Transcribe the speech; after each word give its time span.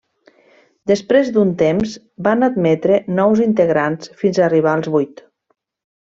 Després 0.91 1.27
d'un 1.35 1.49
temps 1.59 1.91
van 2.29 2.47
admetre 2.49 2.97
nous 3.21 3.41
integrants 3.47 4.09
fins 4.23 4.41
a 4.41 4.45
arribar 4.51 4.73
als 4.79 4.89
vuit. 4.97 5.23